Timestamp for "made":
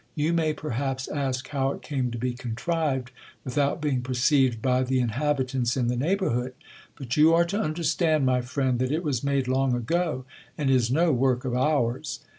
9.23-9.47